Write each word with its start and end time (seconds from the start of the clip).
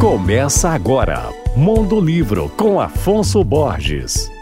Começa 0.00 0.70
agora, 0.70 1.28
Mundo 1.54 2.00
Livro 2.00 2.48
com 2.56 2.80
Afonso 2.80 3.44
Borges. 3.44 4.32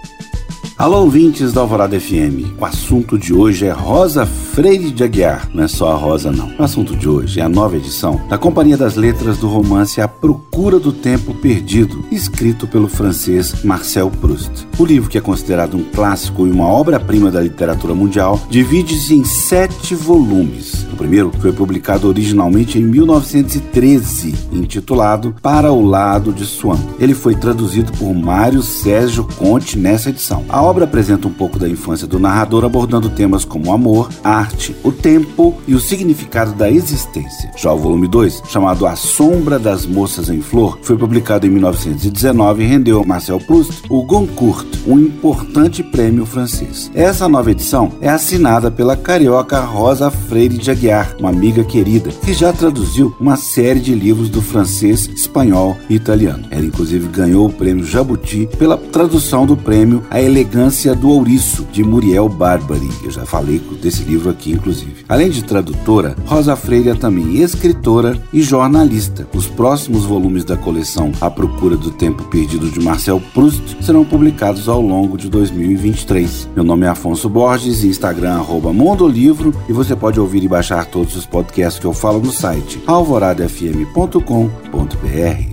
Alô, 0.78 1.00
ouvintes 1.00 1.52
da 1.52 1.60
Alvorada 1.60 1.98
FM. 1.98 2.54
O 2.56 2.64
assunto 2.64 3.18
de 3.18 3.34
hoje 3.34 3.66
é 3.66 3.72
Rosa 3.72 4.24
Freire 4.24 4.92
de 4.92 5.02
Aguiar. 5.02 5.50
Não 5.52 5.64
é 5.64 5.66
só 5.66 5.90
a 5.90 5.96
Rosa, 5.96 6.30
não. 6.30 6.52
O 6.56 6.62
assunto 6.62 6.94
de 6.94 7.08
hoje 7.08 7.40
é 7.40 7.42
a 7.42 7.48
nova 7.48 7.76
edição 7.76 8.20
da 8.28 8.38
Companhia 8.38 8.76
das 8.76 8.94
Letras 8.94 9.38
do 9.38 9.48
romance 9.48 10.00
A 10.00 10.06
Procura 10.06 10.78
do 10.78 10.92
Tempo 10.92 11.34
Perdido, 11.34 12.04
escrito 12.12 12.64
pelo 12.68 12.86
francês 12.86 13.64
Marcel 13.64 14.08
Proust. 14.20 14.68
O 14.78 14.84
livro, 14.84 15.10
que 15.10 15.18
é 15.18 15.20
considerado 15.20 15.76
um 15.76 15.82
clássico 15.82 16.46
e 16.46 16.50
uma 16.52 16.68
obra-prima 16.68 17.28
da 17.28 17.40
literatura 17.40 17.92
mundial, 17.92 18.40
divide-se 18.48 19.16
em 19.16 19.24
sete 19.24 19.96
volumes. 19.96 20.86
O 20.92 20.96
primeiro 20.96 21.32
foi 21.40 21.52
publicado 21.52 22.06
originalmente 22.06 22.78
em 22.78 22.82
1913, 22.82 24.32
intitulado 24.52 25.34
Para 25.42 25.72
o 25.72 25.84
Lado 25.84 26.32
de 26.32 26.46
Swan. 26.46 26.78
Ele 27.00 27.14
foi 27.14 27.34
traduzido 27.34 27.90
por 27.92 28.14
Mário 28.14 28.62
Sérgio 28.62 29.24
Conte 29.36 29.76
nessa 29.76 30.10
edição. 30.10 30.44
A 30.48 30.67
obra 30.68 30.84
apresenta 30.84 31.26
um 31.26 31.32
pouco 31.32 31.58
da 31.58 31.66
infância 31.66 32.06
do 32.06 32.18
narrador, 32.18 32.62
abordando 32.62 33.08
temas 33.08 33.42
como 33.42 33.72
amor, 33.72 34.10
arte, 34.22 34.76
o 34.84 34.92
tempo 34.92 35.56
e 35.66 35.74
o 35.74 35.80
significado 35.80 36.52
da 36.52 36.70
existência. 36.70 37.50
Já 37.56 37.72
o 37.72 37.78
volume 37.78 38.06
2, 38.06 38.42
chamado 38.48 38.86
A 38.86 38.94
Sombra 38.94 39.58
das 39.58 39.86
Moças 39.86 40.28
em 40.28 40.42
Flor, 40.42 40.78
foi 40.82 40.96
publicado 40.96 41.46
em 41.46 41.50
1919 41.50 42.62
e 42.62 42.66
rendeu 42.66 43.00
a 43.00 43.06
Marcel 43.06 43.40
Proust 43.40 43.82
o 43.88 44.02
Goncourt, 44.02 44.66
um 44.86 44.98
importante 44.98 45.82
prêmio 45.82 46.26
francês. 46.26 46.90
Essa 46.94 47.28
nova 47.28 47.50
edição 47.50 47.92
é 48.02 48.10
assinada 48.10 48.70
pela 48.70 48.96
carioca 48.96 49.60
Rosa 49.60 50.10
Freire 50.10 50.58
de 50.58 50.70
Aguiar, 50.70 51.16
uma 51.18 51.30
amiga 51.30 51.64
querida, 51.64 52.10
que 52.10 52.34
já 52.34 52.52
traduziu 52.52 53.16
uma 53.18 53.36
série 53.36 53.80
de 53.80 53.94
livros 53.94 54.28
do 54.28 54.42
francês, 54.42 55.08
espanhol 55.08 55.78
e 55.88 55.94
italiano. 55.94 56.44
Ela 56.50 56.66
inclusive 56.66 57.08
ganhou 57.08 57.46
o 57.46 57.52
prêmio 57.52 57.86
Jabuti 57.86 58.46
pela 58.58 58.76
tradução 58.76 59.46
do 59.46 59.56
prêmio 59.56 60.02
A 60.10 60.20
Elegância 60.20 60.57
Elegância 60.58 60.92
do 60.92 61.10
Ouriço, 61.10 61.64
de 61.70 61.84
Muriel 61.84 62.28
Barbary. 62.28 62.90
Eu 63.04 63.12
já 63.12 63.24
falei 63.24 63.60
desse 63.80 64.02
livro 64.02 64.28
aqui, 64.28 64.50
inclusive. 64.50 65.04
Além 65.08 65.30
de 65.30 65.44
tradutora, 65.44 66.16
Rosa 66.26 66.56
Freire 66.56 66.88
é 66.88 66.94
também 66.96 67.36
escritora 67.36 68.20
e 68.32 68.42
jornalista. 68.42 69.24
Os 69.32 69.46
próximos 69.46 70.04
volumes 70.04 70.44
da 70.44 70.56
coleção 70.56 71.12
A 71.20 71.30
Procura 71.30 71.76
do 71.76 71.92
Tempo 71.92 72.24
Perdido 72.24 72.68
de 72.68 72.80
Marcel 72.80 73.22
Proust 73.32 73.76
serão 73.80 74.04
publicados 74.04 74.68
ao 74.68 74.82
longo 74.82 75.16
de 75.16 75.30
2023. 75.30 76.48
Meu 76.56 76.64
nome 76.64 76.86
é 76.86 76.88
Afonso 76.88 77.28
Borges, 77.28 77.84
Instagram 77.84 78.32
arroba 78.32 78.72
Mondolivro 78.72 79.54
e 79.68 79.72
você 79.72 79.94
pode 79.94 80.18
ouvir 80.18 80.42
e 80.42 80.48
baixar 80.48 80.86
todos 80.86 81.14
os 81.14 81.24
podcasts 81.24 81.78
que 81.78 81.86
eu 81.86 81.92
falo 81.92 82.18
no 82.18 82.32
site 82.32 82.82
alvoradafm.com.br. 82.84 85.47